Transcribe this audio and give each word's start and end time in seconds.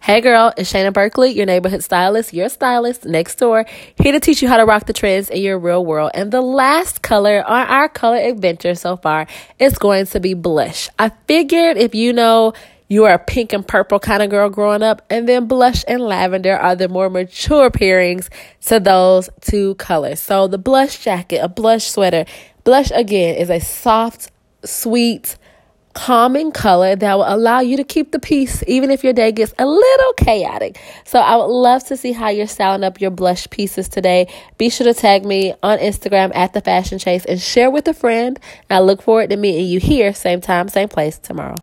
Hey 0.00 0.20
girl, 0.22 0.54
it's 0.56 0.72
Shayna 0.72 0.92
Berkeley, 0.92 1.32
your 1.32 1.44
neighborhood 1.44 1.82
stylist, 1.82 2.32
your 2.32 2.48
stylist 2.48 3.04
next 3.04 3.34
door, 3.34 3.66
here 4.00 4.12
to 4.12 4.20
teach 4.20 4.40
you 4.40 4.48
how 4.48 4.56
to 4.56 4.64
rock 4.64 4.86
the 4.86 4.92
trends 4.94 5.28
in 5.28 5.42
your 5.42 5.58
real 5.58 5.84
world. 5.84 6.12
And 6.14 6.30
the 6.30 6.40
last 6.40 7.02
color 7.02 7.44
on 7.46 7.66
our 7.66 7.88
color 7.90 8.16
adventure 8.16 8.74
so 8.74 8.96
far 8.96 9.26
is 9.58 9.76
going 9.76 10.06
to 10.06 10.20
be 10.20 10.32
blush. 10.32 10.88
I 10.98 11.10
figured 11.26 11.76
if 11.76 11.94
you 11.94 12.14
know 12.14 12.54
you 12.86 13.04
are 13.04 13.14
a 13.14 13.18
pink 13.18 13.52
and 13.52 13.66
purple 13.66 13.98
kind 13.98 14.22
of 14.22 14.30
girl 14.30 14.48
growing 14.48 14.82
up, 14.82 15.02
and 15.10 15.28
then 15.28 15.46
blush 15.46 15.84
and 15.86 16.00
lavender 16.00 16.56
are 16.56 16.74
the 16.74 16.88
more 16.88 17.10
mature 17.10 17.68
pairings 17.68 18.30
to 18.66 18.80
those 18.80 19.28
two 19.42 19.74
colors. 19.74 20.20
So 20.20 20.46
the 20.46 20.58
blush 20.58 21.04
jacket, 21.04 21.40
a 21.42 21.48
blush 21.48 21.84
sweater, 21.84 22.24
blush 22.64 22.90
again 22.92 23.34
is 23.34 23.50
a 23.50 23.60
soft, 23.60 24.30
sweet, 24.64 25.36
calming 25.98 26.52
color 26.52 26.94
that 26.94 27.14
will 27.16 27.24
allow 27.26 27.58
you 27.58 27.76
to 27.76 27.82
keep 27.82 28.12
the 28.12 28.20
peace 28.20 28.62
even 28.68 28.88
if 28.88 29.02
your 29.02 29.12
day 29.12 29.32
gets 29.32 29.52
a 29.58 29.66
little 29.66 30.12
chaotic. 30.12 30.80
So 31.04 31.18
I 31.18 31.34
would 31.34 31.46
love 31.46 31.84
to 31.86 31.96
see 31.96 32.12
how 32.12 32.28
you're 32.28 32.46
styling 32.46 32.84
up 32.84 33.00
your 33.00 33.10
blush 33.10 33.50
pieces 33.50 33.88
today. 33.88 34.28
Be 34.58 34.70
sure 34.70 34.84
to 34.84 34.94
tag 34.94 35.26
me 35.26 35.54
on 35.60 35.78
Instagram 35.78 36.30
at 36.36 36.52
the 36.52 36.60
Fashion 36.60 37.00
Chase 37.00 37.24
and 37.24 37.40
share 37.40 37.68
with 37.68 37.88
a 37.88 37.94
friend. 37.94 38.38
I 38.70 38.78
look 38.78 39.02
forward 39.02 39.30
to 39.30 39.36
meeting 39.36 39.66
you 39.66 39.80
here, 39.80 40.14
same 40.14 40.40
time, 40.40 40.68
same 40.68 40.88
place 40.88 41.18
tomorrow. 41.18 41.56